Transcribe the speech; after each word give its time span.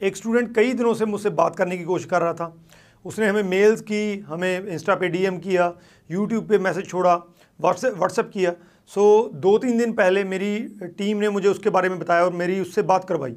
एक 0.00 0.16
स्टूडेंट 0.16 0.54
कई 0.54 0.72
दिनों 0.72 0.94
से 0.94 1.04
मुझसे 1.06 1.30
बात 1.32 1.56
करने 1.56 1.76
की 1.78 1.84
कोशिश 1.84 2.06
कर 2.06 2.20
रहा 2.22 2.32
था। 2.34 2.56
उसने 3.04 3.26
हमें 3.26 3.42
मेल्स 3.44 3.80
की 3.82 4.18
हमें 4.28 4.66
इंस्टा 4.66 4.94
पे 4.94 5.08
डीएम 5.08 5.38
किया 5.38 5.72
यूट्यूब 6.10 6.48
पे 6.48 6.58
मैसेज 6.58 6.88
छोड़ा 6.88 7.14
व्हाट्सएप 7.60 7.94
व्हाट्सएप 7.94 8.30
किया। 8.32 8.52
सो 8.90 9.02
so, 9.22 9.34
दो 9.34 9.58
तीन 9.58 9.78
दिन 9.78 9.92
पहले 9.92 10.24
मेरी 10.24 10.58
टीम 10.98 11.18
ने 11.18 11.28
मुझे 11.28 11.48
उसके 11.48 11.70
बारे 11.70 11.88
में 11.88 11.98
बताया 11.98 12.24
और 12.24 12.32
मेरी 12.34 12.60
उससे 12.60 12.82
बात 12.84 13.04
करवाई। 13.04 13.36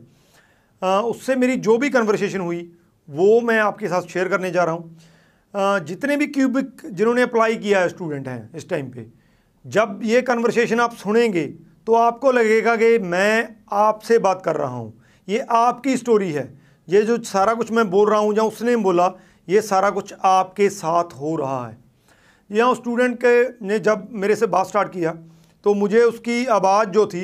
उससे 0.81 1.35
मेरी 1.35 1.55
जो 1.57 1.77
भी 1.77 1.89
कन्वर्सेशन 1.89 2.39
हुई 2.39 2.71
वो 3.07 3.39
मैं 3.41 3.59
आपके 3.59 3.87
साथ 3.87 4.01
शेयर 4.09 4.27
करने 4.27 4.51
जा 4.51 4.63
रहा 4.63 4.75
हूँ। 4.75 5.85
जितने 5.85 6.17
भी 6.17 6.27
क्यूबिक 6.27 6.81
जिन्होंने 6.85 7.21
अप्लाई 7.21 7.55
किया 7.57 7.79
है 7.79 7.89
स्टूडेंट 7.89 8.27
हैं 8.27 8.49
इस 8.55 8.69
टाइम 8.69 8.89
पे 8.91 9.05
जब 9.65 9.99
ये 10.03 10.21
कन्वर्सेशन 10.21 10.79
आप 10.79 10.93
सुनेंगे 10.95 11.45
तो 11.87 11.93
आपको 11.95 12.31
लगेगा 12.31 12.75
कि 12.75 12.97
मैं 12.99 13.55
आपसे 13.73 14.17
बात 14.19 14.41
कर 14.45 14.55
रहा 14.55 14.75
हूँ। 14.75 14.93
ये 15.29 15.39
आपकी 15.51 15.95
स्टोरी 15.97 16.31
है। 16.31 16.47
ये 16.87 17.01
जो 17.01 17.17
सारा 17.23 17.53
कुछ 17.53 17.71
मैं 17.71 17.89
बोल 17.89 18.09
रहा 18.09 18.19
हूँ 18.19 18.35
या 18.35 18.43
उसने 18.43 18.75
बोला 18.77 19.11
ये 19.47 19.61
सारा 19.61 19.89
कुछ 19.89 20.13
आपके 20.25 20.69
साथ 20.69 21.13
हो 21.19 21.35
रहा 21.35 21.67
है। 21.67 21.77
यहाँ 22.49 22.73
स्टूडेंट 22.75 23.17
के 23.23 23.67
ने 23.67 23.79
जब 23.79 24.07
मेरे 24.13 24.35
से 24.35 24.47
बात 24.47 24.67
स्टार्ट 24.67 24.91
किया 24.93 25.11
तो 25.65 25.73
मुझे 25.73 26.01
उसकी 26.03 26.45
आवाज़ 26.47 26.89
जो 26.89 27.05
थी 27.05 27.23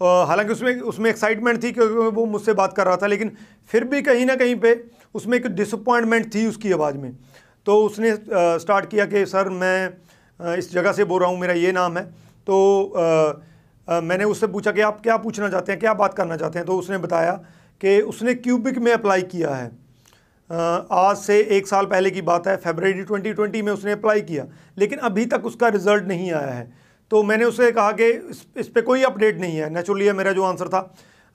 हालाँकि 0.00 0.52
उसमें 0.52 0.80
उसमें 0.82 1.08
एक्साइटमेंट 1.10 1.62
थी 1.62 1.70
क्योंकि 1.72 1.94
वो 2.16 2.24
मुझसे 2.26 2.52
बात 2.54 2.72
कर 2.76 2.86
रहा 2.86 2.96
था 2.96 3.06
लेकिन 3.06 3.30
फिर 3.70 3.84
भी 3.84 4.02
कहीं 4.02 4.26
ना 4.26 4.34
कहीं 4.36 4.56
पे 4.56 4.74
उसमें 5.14 5.36
एक 5.38 5.46
डिसअपॉइंटमेंट 5.48 6.34
थी 6.34 6.46
उसकी 6.46 6.72
आवाज़ 6.72 6.96
में। 6.96 7.12
तो 7.66 7.76
उसने 7.84 8.10
आ, 8.10 8.58
स्टार्ट 8.58 8.90
किया 8.90 9.04
कि 9.06 9.24
सर 9.26 9.48
मैं 9.50 9.88
आ, 10.40 10.54
इस 10.54 10.72
जगह 10.72 10.92
से 10.92 11.04
बोल 11.04 11.20
रहा 11.20 11.30
हूँ 11.30 11.38
मेरा 11.40 11.54
ये 11.54 11.72
नाम 11.72 11.96
है। 11.98 12.04
तो 12.46 12.56
आ, 12.86 13.32
मैंने 13.88 14.24
उससे 14.24 14.46
पूछा 14.46 14.72
कि 14.72 14.80
आप 14.80 15.00
क्या 15.02 15.16
पूछना 15.16 15.48
चाहते 15.48 15.72
हैं 15.72 15.80
क्या 15.80 15.94
बात 15.94 16.14
करना 16.14 16.36
चाहते 16.36 16.58
हैं? 16.58 16.66
तो 16.66 16.76
उसने 16.76 16.98
बताया 16.98 17.32
कि 17.80 18.00
उसने 18.02 18.34
क्यूबिक 18.34 18.78
में 18.78 18.92
अप्लाई 18.92 19.22
किया 19.24 19.54
है। 19.54 19.66
आज 20.50 21.16
से 21.16 21.38
एक 21.56 21.66
साल 21.66 21.86
पहले 21.86 22.10
की 22.10 22.22
बात 22.22 22.46
है 22.46 22.56
फेबररी 22.56 23.04
2020 23.04 23.62
में 23.62 23.72
उसने 23.72 23.92
अप्लाई 23.92 24.20
किया 24.22 24.46
लेकिन 24.78 24.98
अभी 25.00 25.24
तक 25.26 25.46
उसका 25.46 25.68
रिज़ल्ट 25.68 26.04
नहीं 26.04 26.30
आया 26.32 26.50
है। 26.50 26.72
तो 27.10 27.22
मैंने 27.22 27.44
उसे 27.44 27.70
कहा 27.72 27.92
कि 27.92 28.04
इस, 28.04 28.46
इस 28.56 28.68
पर 28.68 28.80
कोई 28.80 29.02
अपडेट 29.02 29.40
नहीं 29.40 29.56
है 29.56 29.72
नेचुरली 29.74 30.12
मेरा 30.12 30.32
जो 30.32 30.42
आंसर 30.42 30.68
था। 30.68 30.80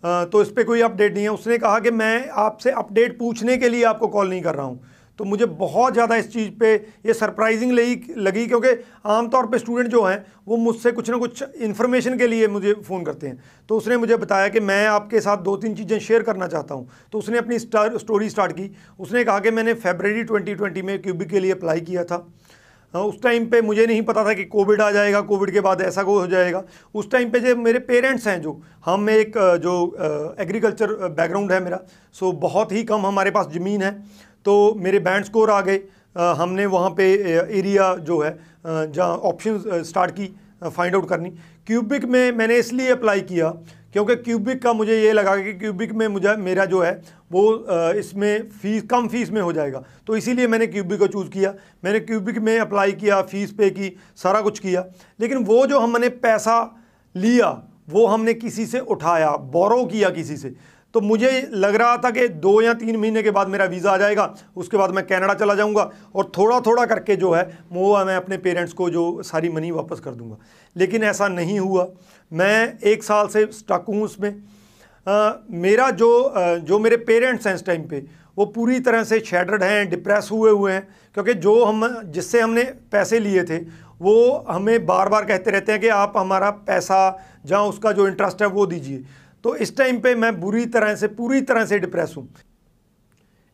तो 0.04 0.42
इस 0.42 0.50
पर 0.50 0.64
कोई 0.64 0.82
अपडेट 0.82 1.14
नहीं 1.14 1.24
है। 1.24 1.30
उसने 1.30 1.58
कहा 1.58 1.80
कि 1.80 1.92
मैं 1.92 2.30
आपसे 2.40 2.72
अपडेट 2.74 3.18
पूछने 3.20 3.58
के 3.58 3.70
लिए 3.70 3.84
आपको 3.84 4.08
कॉल 4.08 4.30
नहीं 4.30 4.42
कर 4.42 4.56
रहा 4.56 4.66
हूँ। 4.66 4.80
तो 5.20 5.26
मुझे 5.26 5.46
बहुत 5.46 5.94
ज़्यादा 5.94 6.16
इस 6.16 6.32
चीज़ 6.34 6.50
पे 6.60 6.74
ये 7.06 7.14
सरप्राइजिंग 7.14 7.72
लगी 7.72 8.14
लगी 8.18 8.46
क्योंकि 8.48 8.70
आमतौर 9.08 9.48
पे 9.48 9.58
स्टूडेंट 9.60 9.90
जो 9.90 10.04
हैं, 10.04 10.26
वो 10.48 10.58
मुझसे 10.58 10.92
कुछ 10.92 11.10
ना 11.10 11.18
कुछ 11.18 11.44
इन्फॉर्मेशन 11.62 12.18
के 12.18 12.28
लिए 12.28 12.48
मुझे 12.48 12.74
फ़ोन 12.88 13.04
करते 13.04 13.28
हैं। 13.28 13.40
तो 13.70 13.78
उसने 13.78 13.98
मुझे 13.98 14.18
बताया 14.18 14.48
कि 14.48 14.60
मैं 14.62 14.86
आपके 14.88 15.22
साथ 15.22 15.44
दो 15.44 15.56
तीन 15.58 15.76
चीज़ें 15.76 16.00
शेयर 16.00 16.24
करना 16.24 16.48
चाहता 16.48 16.76
हूँ। 16.76 16.88
तो 17.12 17.18
उसने 17.18 17.38
अपनी 17.38 17.60
स्टार 17.60 17.98
स्टोरी 17.98 18.30
स्टार्ट 18.30 18.52
की। 18.52 18.72
उसने 19.00 19.24
कहा 19.24 19.40
कि 19.40 19.52
मैंने 19.52 19.74
फेबररी 19.76 20.24
ट्वेंटी 20.24 20.82
में 20.82 21.02
क्यूबिक 21.02 21.30
के 21.30 21.40
लिए 21.40 21.52
अप्लाई 21.52 21.82
किया 21.82 22.04
था। 22.04 22.28
उस 22.94 23.22
टाइम 23.24 23.46
पे 23.46 23.62
मुझे 23.62 23.86
नहीं 23.86 24.02
पता 24.02 24.24
था 24.26 24.34
कि 24.34 24.44
कोविड 24.46 24.82
आ 24.82 24.90
जाएगा 24.92 25.20
कोविड 25.24 25.52
के 25.54 25.60
बाद 25.62 25.82
ऐसा 25.82 26.04
को 26.04 26.20
हो 26.20 26.28
जाएगा। 26.28 26.64
उस 26.96 27.12
टाइम 27.12 27.30
पे 27.30 27.40
जो 27.40 27.56
मेरे 27.58 27.80
पेरेंट्स 27.82 28.28
हैं 28.28 28.42
जो, 28.42 28.62
हम 28.86 29.10
एक 29.10 29.38
जो 29.64 30.36
एग्रीकल्चर 30.40 30.94
बैकग्राउंड 31.10 31.52
है 31.52 31.60
मेरा 31.64 31.80
सो 32.16 32.32
बहुत 32.40 32.72
ही 32.72 32.84
कम 32.84 33.06
हमारे 33.06 33.32
पास 33.32 33.48
ज़मीन 33.54 33.82
है। 33.82 33.92
तो 34.46 34.74
मेरे 34.78 35.00
बैंड 35.00 35.26
स्कोर 35.26 35.52
आ 35.52 35.62
गए। 35.62 35.80
हमने 36.18 36.66
वहाँ 36.66 36.90
पे 36.90 37.14
एरिया 37.60 37.94
जो 37.98 38.20
है 38.20 38.38
जहाँ 38.66 39.16
ऑप्शन 39.24 39.84
स्टार्ट 39.84 40.12
की 40.12 40.34
फाइंड 40.66 40.96
आउट 40.96 41.08
करनी। 41.10 41.30
क्यूबिक 41.68 42.06
में 42.06 42.32
मैंने 42.32 42.58
इसलिए 42.58 42.92
अप्लाई 42.92 43.22
किया 43.24 43.50
क्योंकि 43.94 44.16
क्यूबिक 44.16 44.62
का 44.64 44.72
मुझे 44.74 44.98
ये 44.98 45.12
लगा 45.14 45.36
कि 45.36 45.54
क्यूबिक 45.54 45.92
में 45.92 46.08
मुझे, 46.08 46.36
मेरा 46.38 46.66
जो 46.66 46.82
है, 46.82 46.92
वो 47.32 47.94
इसमें 47.94 48.50
फ़ीस 48.52 48.84
कम 48.84 49.08
फ़ीस 49.08 49.32
में 49.32 49.42
हो 49.42 49.54
जाएगा। 49.54 49.84
तो 50.08 50.16
इसीलिए 50.16 50.48
मैंने 50.48 50.68
क्यूबिक 50.68 51.00
को 51.00 51.08
चूज़ 51.08 51.30
किया। 51.30 51.54
मैंने 51.84 52.00
क्यूबिक 52.00 52.38
में 52.40 52.58
अप्लाई 52.60 52.92
किया 52.94 53.22
फ़ीस 53.24 53.52
पे 53.52 53.70
की, 53.70 53.96
सारा 54.16 54.42
कुछ 54.42 54.60
किया। 54.60 54.86
लेकिन 55.20 55.44
वो 55.46 55.66
जो 55.68 55.80
हमने 55.80 56.10
पैसा 56.10 56.60
लिया, 57.16 57.50
वो 57.90 58.06
हमने 58.08 58.34
किसी 58.34 58.66
से 58.66 58.80
उठाया 58.80 59.32
बोरो 59.54 59.84
किया 59.86 60.10
किसी 60.10 60.38
से। 60.38 60.54
तो 60.94 61.02
मुझे 61.02 61.30
लग 61.54 61.76
रहा 61.76 61.98
था 61.98 62.10
कि 62.12 62.28
दो 62.28 62.62
या 62.62 62.74
तीन 62.74 62.96
महीने 62.98 63.24
के 63.24 63.32
बाद 63.32 63.48
मेरा 63.48 63.66
वीज़ा 63.66 63.92
आ 63.92 63.98
जाएगा 63.98 64.34
उसके 64.56 64.78
बाद 64.78 64.92
मैं 64.92 65.06
कनाडा 65.08 65.34
चला 65.34 65.56
जाऊँगा 65.56 65.90
और 66.16 66.32
थोड़ा 66.38 66.60
थोड़ा 66.60 66.86
करके 66.86 67.16
जो 67.16 67.32
है 67.34 67.44
वो 67.72 68.06
मैं 68.06 68.16
अपने 68.16 68.38
पेरेंट्स 68.38 68.74
को 68.74 68.90
जो 68.90 69.04
सारी 69.24 69.50
मनी 69.50 69.72
वापस 69.72 70.00
कर 70.00 70.12
दूँगा। 70.12 70.38
लेकिन 70.76 71.04
ऐसा 71.04 71.28
नहीं 71.28 71.60
हुआ। 71.60 71.88
मैं 72.32 72.80
एक 72.82 73.04
साल 73.04 73.28
से 73.28 73.46
स्टक 73.52 73.86
हूँ 73.90 74.02
उसमें। 74.04 74.30
आ, 75.08 75.32
मेरा 75.52 75.90
जो 75.92 76.22
आ, 76.22 76.56
जो 76.56 76.80
मेरे 76.80 76.98
पेरेंट्स 76.98 77.48
हैं 77.48 77.56
इस 77.56 77.66
टाइम 77.66 77.84
पे 77.84 78.04
वो 78.38 78.46
पूरी 78.48 78.80
तरह 78.80 79.04
से 79.04 79.20
शेडर्ड 79.20 79.64
हैं 79.64 79.90
डिप्रेस 79.90 80.30
हुए 80.32 80.52
हुए 80.52 80.72
हैं 80.72 80.88
क्योंकि 81.14 81.34
जो 81.36 81.64
हम 81.66 81.88
जिससे 82.12 82.42
हमने 82.42 82.64
पैसे 82.92 83.20
लिए 83.20 83.44
थे 83.44 83.58
वो 84.02 84.46
हमें 84.50 84.86
बार 84.86 85.10
बार 85.10 85.26
कहते 85.26 85.52
रहते 85.52 85.72
हैं 85.72 85.82
कि 85.82 85.88
आप 85.94 86.14
हमारा 86.18 86.50
पैसा 86.68 87.00
जहाँ 87.46 87.64
उसका 87.64 87.92
जो 87.92 88.08
इंटरेस्ट 88.08 88.42
है 88.42 88.48
वो 88.50 88.66
दीजिए। 88.66 89.04
तो 89.44 89.56
इस 89.58 89.76
टाइम 89.78 90.00
पे 90.00 90.14
मैं 90.16 90.40
बुरी 90.40 90.66
तरह 90.68 90.96
से, 90.96 91.08
पूरी 91.10 91.42
तरह 91.42 91.66
से 91.66 91.80
डिप्रेस 91.80 92.14
हूँ। 92.18 92.30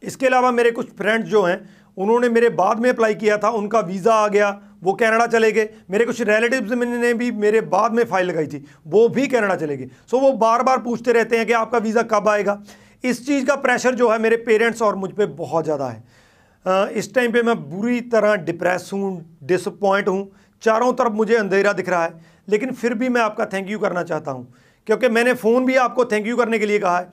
इसके 0.04 0.28
अलावा 0.28 0.52
मेरे 0.52 0.72
कुछ 0.72 0.90
फ्रेंड्स 0.92 1.28
जो 1.30 1.42
हैं, 1.44 1.58
उन्होंने 1.98 2.30
मेरे 2.30 2.50
बाद 2.52 2.80
में 2.80 2.90
अप्लाई 2.90 3.16
किया 3.16 3.38
था, 3.38 3.50
उनका 3.52 3.80
वीज़ा 3.82 4.14
आ 4.14 4.28
गया, 4.28 4.50
वो 4.84 4.94
कनाडा 4.94 5.28
चले 5.28 5.52
गए। 5.52 5.70
मेरे 5.92 6.06
कुछ 6.06 6.22
रिलेटिव्स 6.22 6.72
ने 6.72 7.14
भी 7.14 7.30
मेरे 7.34 7.62
बाद 7.64 7.94
में 7.94 8.04
फ़ाइल 8.06 8.28
लगाई 8.28 8.48
थी, 8.48 8.66
वो 8.88 9.08
भी 9.10 9.28
कनाडा 9.28 9.56
चले 9.58 9.78
गए। 9.78 9.90
सो 10.08 10.20
वो 10.20 10.32
बार 10.34 10.64
बार 10.64 10.82
पूछते 10.82 11.12
रहते 11.14 11.38
हैं 11.38 11.46
कि 11.46 11.54
आपका 11.56 11.78
वीज़ा 11.80 12.02
कब 12.06 12.28
आएगा। 12.30 12.62
इस 13.04 13.26
चीज़ 13.28 13.46
का 13.46 13.56
प्रेशर 13.58 13.96
जो 13.96 14.10
है 14.10 14.18
मेरे 14.20 14.38
पेरेंट्स 14.40 14.82
और 14.82 14.96
मुझ 14.96 15.12
पर 15.12 15.26
बहुत 15.36 15.64
ज़्यादा 15.64 15.88
है। 15.88 16.94
इस 16.94 17.14
टाइम 17.16 17.32
पे 17.32 17.42
मैं 17.44 17.56
बुरी 17.70 18.00
तरह 18.04 18.36
डिप्रेस 18.44 18.90
हूँ 18.94 19.38
डिसपॉइंट 19.44 20.08
हूँ। 20.08 20.32
चारों 20.64 20.92
तरफ़ 20.94 21.14
मुझे 21.14 21.36
अंधेरा 21.36 21.74
दिख 21.74 21.90
रहा 21.90 22.04
है, 22.04 22.14
लेकिन 22.48 22.72
फिर 22.74 22.94
भी 22.94 23.10
मैं 23.10 23.22
आपका 23.22 23.46
थैंक 23.46 23.70
यू 23.70 23.80
करना 23.80 24.04
चाहता 24.04 24.32
हूँ। 24.32 24.48
क्योंकि 24.88 25.10
मैंने 25.10 25.34
फ़ोन 25.34 25.66
भी 25.66 25.76
आपको 25.76 26.06
थैंक 26.06 26.28
यू 26.28 26.38
करने 26.38 26.60
के 26.60 26.66
लिए 26.66 26.80
कहा 26.80 26.98
है। 27.00 27.06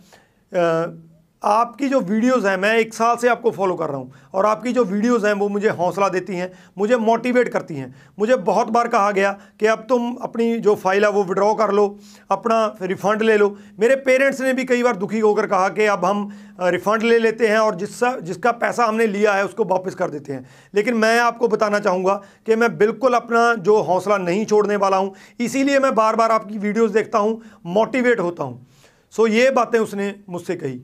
आपकी 1.43 1.89
जो 1.89 2.01
वीडियोस 2.01 2.45
हैं, 2.45 2.57
मैं 2.57 2.75
एक 2.79 2.93
साल 2.95 3.17
से 3.17 3.29
आपको 3.29 3.51
फॉलो 3.51 3.75
कर 3.75 3.89
रहा 3.89 3.97
हूँ 3.97 4.13
और 4.35 4.47
आपकी 4.47 4.73
जो 4.73 4.85
वीडियोस 4.85 5.25
हैं, 5.25 5.33
वो 5.33 5.49
मुझे 5.49 5.69
हौसला 5.71 6.09
देती 6.09 6.37
हैं, 6.37 6.51
मुझे 6.79 6.97
मोटिवेट 6.97 7.49
करती 7.49 7.75
हैं। 7.75 7.95
मुझे 8.19 8.37
बहुत 8.39 8.69
बार 8.69 8.89
कहा 8.89 9.11
गया 9.11 9.31
कि 9.61 9.67
अब 9.67 9.85
तुम 9.89 10.15
अपनी 10.23 10.59
जो 10.59 10.75
फ़ाइल 10.75 11.05
है, 11.05 11.11
वो 11.11 11.25
विड्रॉ 11.25 11.53
कर 11.55 11.73
लो, 11.73 11.87
अपना 12.31 12.77
रिफ़ंड 12.83 13.23
ले 13.23 13.37
लो। 13.37 13.57
मेरे 13.81 13.97
पेरेंट्स 13.97 14.41
ने 14.41 14.53
भी 14.53 14.65
कई 14.65 14.83
बार 14.83 14.97
दुखी 14.97 15.21
होकर 15.21 15.47
कहा 15.47 15.69
कि 15.71 15.87
अब 15.87 16.05
हम 16.05 16.29
रिफ़ंड 16.63 17.03
ले 17.03 17.19
लेते 17.19 17.49
हैं 17.49 17.59
और 17.59 17.75
जिसका 17.75 18.15
जिसका 18.21 18.53
पैसा 18.53 18.85
हमने 18.85 19.07
लिया 19.07 19.33
है, 19.35 19.45
उसको 19.45 19.65
वापस 19.65 19.95
कर 19.95 20.11
देते 20.11 20.33
हैं। 20.33 20.47
लेकिन 20.75 20.95
मैं 20.97 21.19
आपको 21.21 21.49
बताना 21.49 21.79
चाहूँगा 21.81 22.15
कि 22.47 22.57
मैं 22.57 22.77
बिल्कुल 22.79 23.15
अपना 23.15 23.55
जो 23.57 23.81
हौसला 23.83 24.19
नहीं 24.19 24.45
छोड़ने 24.47 24.77
वाला 24.77 24.97
हूँ, 24.97 25.15
इसीलिए 25.41 25.79
मैं 25.79 25.95
बार 25.95 26.17
बार 26.17 26.31
आपकी 26.31 26.59
वीडियोज़ 26.59 26.93
देखता 26.93 27.19
हूँ 27.19 27.41
मोटिवेट 27.67 28.21
होता 28.21 28.45
हूँ। 28.45 28.67
सो 29.15 29.27
ये 29.27 29.51
बातें 29.51 29.79
उसने 29.79 30.15
मुझसे 30.29 30.57
कही। 30.57 30.81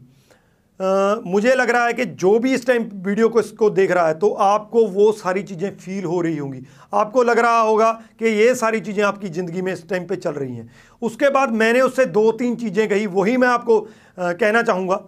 मुझे 0.80 1.54
लग 1.54 1.70
रहा 1.70 1.86
है 1.86 1.92
कि 1.92 2.04
जो 2.04 2.38
भी 2.38 2.52
इस 2.54 2.66
टाइम 2.66 2.82
वीडियो 3.04 3.28
को 3.28 3.40
इसको 3.40 3.70
देख 3.70 3.90
रहा 3.90 4.06
है 4.08 4.14
तो 4.18 4.28
आपको 4.30 4.84
वो 4.88 5.10
सारी 5.14 5.42
चीज़ें 5.42 5.70
फील 5.76 6.04
हो 6.04 6.20
रही 6.20 6.36
होंगी। 6.36 6.62
आपको 6.94 7.22
लग 7.22 7.38
रहा 7.38 7.60
होगा 7.60 7.90
कि 8.18 8.28
ये 8.32 8.54
सारी 8.54 8.80
चीज़ें 8.80 9.02
आपकी 9.04 9.28
ज़िंदगी 9.28 9.62
में 9.62 9.72
इस 9.72 9.88
टाइम 9.88 10.06
पे 10.06 10.16
चल 10.16 10.32
रही 10.32 10.56
हैं। 10.56 10.70
उसके 11.02 11.30
बाद 11.30 11.52
मैंने 11.54 11.80
उससे 11.80 12.06
दो 12.06 12.30
तीन 12.34 12.56
चीज़ें 12.56 12.88
कही 12.88 13.06
वही 13.08 13.36
मैं 13.36 13.48
आपको 13.48 13.80
आ, 13.80 14.32
कहना 14.32 14.62
चाहूँगा। 14.62 15.00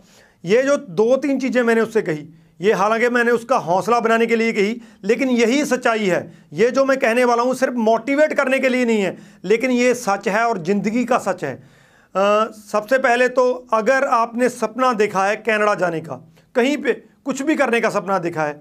ये 0.45 0.63
जो 0.63 0.77
दो 0.77 1.17
तीन 1.19 1.39
चीज़ें 1.41 1.63
मैंने 1.63 1.81
उससे 1.81 2.03
कही 2.03 2.29
ये 2.61 2.73
हालाँकि 2.75 3.09
मैंने 3.09 3.31
उसका 3.31 3.57
हौसला 3.59 3.99
बनाने 4.01 4.27
के 4.27 4.37
लिए 4.37 4.53
कही 4.53 4.81
लेकिन 5.05 5.29
यही 5.31 5.65
सच्चाई 5.67 6.07
है। 6.07 6.21
ये 6.53 6.71
जो 6.71 6.85
मैं 6.85 6.99
कहने 6.99 7.25
वाला 7.25 7.43
हूँ 7.43 7.55
सिर्फ़ 7.55 7.75
मोटिवेट 7.77 8.33
करने 8.33 8.59
के 8.59 8.69
लिए 8.69 8.85
नहीं 8.85 9.03
है 9.03 9.17
लेकिन 9.45 9.71
ये 9.73 9.95
सच 9.97 10.29
है 10.29 10.45
और 10.45 10.63
ज़िंदगी 10.63 11.05
का 11.05 11.19
सच 11.21 11.45
है। 11.45 11.80
सबसे 12.15 12.99
पहले 12.99 13.29
तो 13.31 13.53
अगर 13.75 14.05
आपने 14.07 14.49
सपना 14.49 14.93
देखा 14.95 15.25
है 15.27 15.37
कनाडा 15.39 15.75
जाने 15.77 16.01
का, 16.01 16.15
कहीं 16.55 16.77
पे 16.77 16.93
कुछ 17.25 17.43
भी 17.43 17.55
करने 17.57 17.81
का 17.81 17.91
सपना 17.91 18.19
देखा 18.19 18.45
है, 18.45 18.61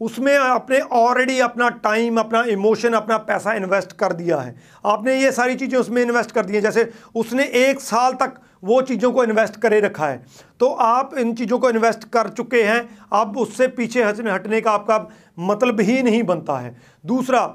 उसमें 0.00 0.36
आपने 0.36 0.78
ऑलरेडी 0.80 1.38
अपना 1.40 1.68
टाइम 1.78 2.18
अपना 2.20 2.42
इमोशन 2.50 2.92
अपना 2.94 3.16
पैसा 3.20 3.52
इन्वेस्ट 3.54 3.92
कर 3.92 4.12
दिया 4.12 4.36
है। 4.36 4.54
आपने 4.84 5.14
ये 5.14 5.32
सारी 5.32 5.54
चीज़ें 5.54 5.78
उसमें 5.78 6.02
इन्वेस्ट 6.02 6.30
कर 6.32 6.44
दी 6.46 6.54
हैं। 6.54 6.62
जैसे 6.62 6.88
उसने 7.14 7.44
एक 7.44 7.80
साल 7.80 8.12
तक 8.14 8.40
वो 8.64 8.80
चीज़ों 8.82 9.10
को 9.12 9.24
इन्वेस्ट 9.24 9.56
करे 9.56 9.80
रखा 9.80 10.06
है। 10.06 10.22
तो 10.60 10.66
आप 10.66 11.14
इन 11.18 11.34
चीज़ों 11.34 11.58
को 11.58 11.70
इन्वेस्ट 11.70 12.04
कर 12.12 12.28
चुके 12.30 12.62
हैं। 12.62 12.88
अब 13.12 13.36
उससे 13.38 13.68
पीछे 13.70 14.02
हटने 14.02 14.60
का 14.60 14.70
आपका 14.72 15.06
मतलब 15.40 15.80
ही 15.80 16.02
नहीं 16.02 16.22
बनता 16.24 16.58
है। 16.58 16.76
दूसरा 17.04 17.46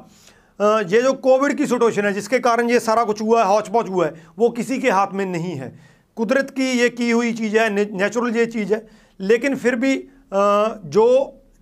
ये 0.59 1.01
जो 1.01 1.13
कोविड 1.15 1.53
की 1.53 1.65
सिचुएशन 1.67 2.05
है, 2.05 2.13
जिसके 2.13 2.39
कारण 2.39 2.69
ये 2.69 2.79
सारा 2.79 3.03
कुछ 3.03 3.21
हुआ 3.21 3.43
है 3.43 3.47
हौच 3.47 3.67
पौच 3.67 3.89
हुआ 3.89 4.05
है, 4.05 4.13
वो 4.39 4.49
किसी 4.51 4.79
के 4.79 4.89
हाथ 4.89 5.13
में 5.13 5.25
नहीं 5.25 5.55
है। 5.55 5.73
कुदरत 6.17 6.49
की 6.49 6.71
ये 6.71 6.89
की 6.91 7.09
हुई 7.11 7.33
चीज़ 7.33 7.57
है 7.57 7.69
नेचुरल 7.93 8.35
ये 8.35 8.45
चीज़ 8.47 8.73
है, 8.73 8.85
लेकिन 9.19 9.55
फिर 9.55 9.75
भी 9.75 9.95
जो 10.33 11.07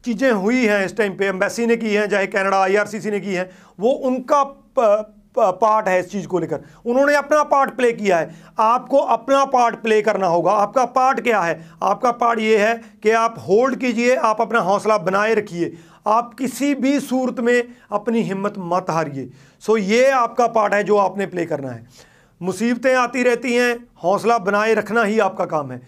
चीज़ें 0.06 0.32
हुई 0.32 0.66
हैं 0.66 0.86
इस 0.86 0.98
टाइम 0.98 1.14
पे 1.18 1.26
एम्बेसी 1.28 1.66
ने 1.66 1.76
की 1.78 1.94
हैं, 1.94 2.08
चाहे 2.10 2.28
कनाडा 2.28 2.58
आईआरसीसी 2.58 3.12
ने 3.12 3.20
की 3.20 3.34
हैं, 3.34 3.50
वो 3.80 3.92
उनका 3.92 4.44
पार्ट 5.36 5.88
है 5.88 6.00
इस 6.00 6.12
चीज़ 6.12 6.28
को 6.28 6.40
लेकर। 6.40 6.60
उन्होंने 6.86 7.16
अपना 7.16 7.44
पार्ट 7.46 7.76
प्ले 7.76 7.92
किया 7.94 8.18
है। 8.18 8.36
आपको 8.60 8.98
अपना 8.98 9.44
पार्ट 9.46 9.76
प्ले 9.76 10.02
करना 10.02 10.28
होगा। 10.28 10.52
आपका 10.54 10.84
पार्ट 10.88 11.20
क्या 11.22 11.40
है? 11.42 11.60
आपका 11.84 12.12
पार्ट 12.14 12.40
ये 12.40 12.58
है 12.58 12.76
कि 13.04 13.12
आप 13.12 13.36
होल्ड 13.48 13.76
कीजिए, 13.76 14.16
आप 14.16 14.42
अपना 14.42 14.60
हौसला 14.60 14.98
बनाए 15.00 15.34
रखिए। 15.34 15.74
आप 16.06 16.34
किसी 16.34 16.74
भी 16.76 17.00
सूरत 17.00 17.40
में 17.40 17.64
अपनी 17.92 18.22
हिम्मत 18.22 18.54
मत 18.58 18.86
हारिए। 18.90 19.30
सो 19.64 19.78
ये 19.78 20.10
आपका 20.12 20.48
पार्ट 20.48 20.74
है 20.74 20.84
जो 20.84 20.98
आपने 20.98 21.26
प्ले 21.26 21.46
करना 21.46 21.70
है। 21.70 21.86
मुसीबतें 22.42 22.94
आती 22.96 23.24
रहती 23.24 23.54
हैं, 23.54 23.76
हौसला 24.04 24.38
बनाए 24.40 24.74
रखना 24.74 25.04
ही 25.04 25.20
आपका 25.20 25.46
काम 25.46 25.72
है। 25.72 25.82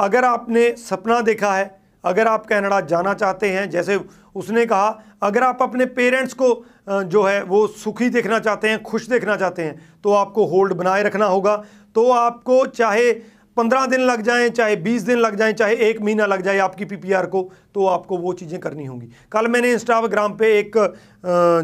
अगर 0.00 0.24
आपने 0.24 0.70
सपना 0.78 1.20
देखा 1.20 1.54
है, 1.54 1.80
अगर 2.04 2.28
आप 2.28 2.46
कनाडा 2.46 2.80
जाना 2.82 3.14
चाहते 3.14 3.50
हैं, 3.50 3.68
जैसे 3.70 3.98
उसने 4.34 4.64
कहा, 4.66 5.02
अगर 5.22 5.42
आप 5.42 5.62
अपने 5.62 5.86
पेरेंट्स 5.88 6.34
को 6.34 6.64
जो 6.88 7.22
है 7.22 7.42
वो 7.42 7.66
सुखी 7.66 8.08
देखना 8.10 8.38
चाहते 8.38 8.68
हैं, 8.68 8.82
खुश 8.82 9.06
देखना 9.08 9.36
चाहते 9.36 9.62
हैं 9.62 10.00
तो 10.02 10.12
आपको 10.12 10.44
होल्ड 10.46 10.72
बनाए 10.72 11.02
रखना 11.02 11.26
होगा। 11.26 11.56
तो 11.94 12.10
आपको 12.10 12.64
चाहे 12.68 13.10
पंद्रह 13.56 13.86
दिन 13.86 14.00
लग 14.00 14.22
जाएँ 14.22 14.48
चाहे 14.50 14.76
बीस 14.76 15.02
दिन 15.02 15.18
लग 15.18 15.36
जाएँ 15.36 15.52
चाहे 15.52 15.74
एक 15.88 16.00
महीना 16.02 16.26
लग 16.26 16.42
जाए 16.42 16.58
आपकी 16.60 16.84
पीपीआर 16.84 17.26
को 17.26 17.42
तो 17.74 17.86
आपको 17.86 18.18
वो 18.18 18.32
चीज़ें 18.32 18.58
करनी 18.60 18.84
होंगी। 18.84 19.08
कल 19.32 19.48
मैंने 19.48 19.72
इंस्टाग्राम 19.72 20.32
पे 20.32 20.58
एक 20.58 20.78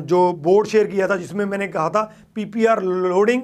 जो 0.08 0.32
बोर्ड 0.42 0.68
शेयर 0.68 0.86
किया 0.86 1.08
था 1.08 1.16
जिसमें 1.16 1.44
मैंने 1.46 1.68
कहा 1.68 1.88
था 1.88 2.02
PPR 2.34 2.82
loading 2.82 3.42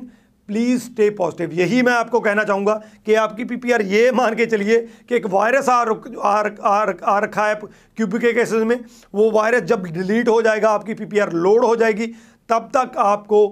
please 0.49 0.83
stay 0.83 1.09
positive 1.11 1.53
यही 1.53 1.81
मैं 1.83 1.93
आपको 1.93 2.21
कहना 2.21 2.43
चाहूँगा 2.45 2.75
कि 3.07 3.15
आपकी 3.17 3.45
पीपीआर 3.45 3.83
ये 3.85 4.11
मान 4.13 4.35
के 4.35 4.47
चलिए 4.47 4.79
कि 5.09 5.15
एक 5.17 5.27
वायरस 5.27 5.69
आ 5.69 5.83
रुक 5.83 6.07
आ, 6.17 6.31
आ, 6.31 7.19
रखा 7.19 7.47
है 7.47 7.55
क्यूबिक 7.55 8.23
के 8.25 8.65
में। 8.65 8.79
वो 9.15 9.31
वायरस 9.31 9.63
जब 9.63 9.85
डिलीट 9.85 10.29
हो 10.29 10.41
जाएगा 10.43 10.71
आपकी 10.71 10.95
पीपीआर 10.95 11.33
लोड 11.35 11.65
हो 11.65 11.75
जाएगी 11.77 12.07
तब 12.49 12.71
तक 12.77 12.93
आपको 12.99 13.47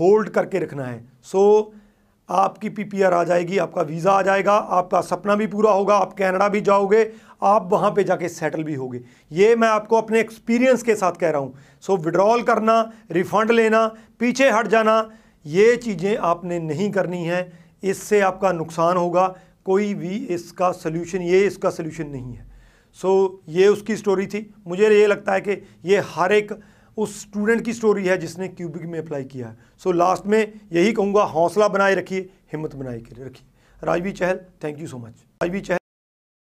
होल्ड 0.00 0.28
करके 0.28 0.58
रखना 0.58 0.84
है। 0.84 1.04
सो 1.22 1.72
आपकी 2.30 2.68
पीपीआर 2.68 3.14
आ 3.14 3.22
जाएगी 3.24 3.58
आपका 3.58 3.82
वीज़ा 3.82 4.12
आ 4.12 4.22
जाएगा 4.22 4.52
आपका 4.52 5.00
सपना 5.00 5.34
भी 5.36 5.46
पूरा 5.46 5.70
होगा 5.72 5.94
आप 5.96 6.12
कनाडा 6.12 6.48
भी 6.48 6.60
जाओगे 6.60 7.10
आप 7.42 7.68
वहाँ 7.72 7.90
पे 7.90 8.04
जाके 8.04 8.28
सेटल 8.28 8.62
भी 8.64 8.74
होगे। 8.74 9.00
ये 9.32 9.54
मैं 9.56 9.68
आपको 9.68 9.96
अपने 9.96 10.20
एक्सपीरियंस 10.20 10.82
के 10.82 10.94
साथ 10.94 11.12
कह 11.12 11.30
रहा 11.30 11.40
हूँ। 11.40 11.54
सो 11.82 11.96
विड्रॉल 11.96 12.42
करना 12.42 12.80
रिफ़ंड 13.12 13.50
लेना 13.50 13.86
पीछे 14.20 14.50
हट 14.50 14.66
जाना 14.66 15.10
ये 15.46 15.76
चीज़ें 15.76 16.16
आपने 16.16 16.58
नहीं 16.60 16.90
करनी 16.90 17.24
है। 17.24 17.40
इससे 17.82 18.20
आपका 18.20 18.52
नुकसान 18.52 18.96
होगा 18.96 19.26
कोई 19.64 19.92
भी 19.94 20.16
इसका 20.30 20.70
सल्यूशन 20.72 21.22
ये 21.22 21.46
इसका 21.46 21.70
सल्यूशन 21.70 22.06
नहीं 22.06 22.34
है। 22.34 22.48
सो 22.98 23.08
so, 23.08 23.54
ये 23.54 23.66
उसकी 23.68 23.96
स्टोरी 23.96 24.26
थी। 24.26 24.50
मुझे 24.68 24.88
ये 24.90 25.06
लगता 25.06 25.32
है 25.32 25.40
कि 25.40 25.62
ये 25.84 26.02
हर 26.06 26.32
एक 26.32 26.52
उस 26.96 27.20
स्टूडेंट 27.20 27.64
की 27.64 27.72
स्टोरी 27.72 28.06
है 28.06 28.16
जिसने 28.18 28.48
क्यूबिक 28.48 28.82
में 28.82 28.98
अप्लाई 28.98 29.24
किया 29.24 29.48
है। 29.48 29.56
सो 29.78 29.92
लास्ट 29.92 30.26
में 30.26 30.40
यही 30.72 30.92
कहूँगा, 30.92 31.22
हौसला 31.24 31.68
बनाए 31.68 31.94
रखिए, 31.94 32.28
हिम्मत 32.52 32.74
बनाए 32.76 32.96
रखिए। 32.96 33.46
Rajvi 33.82 34.12
Chahal 34.12 34.40
thank 34.64 34.80
you 34.80 34.86
so 34.86 34.98
much 34.98 35.24
Rajvi 35.42 35.60
Chahal 35.60 35.79